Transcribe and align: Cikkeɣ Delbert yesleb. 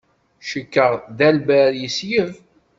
Cikkeɣ 0.49 0.93
Delbert 1.17 1.75
yesleb. 1.81 2.31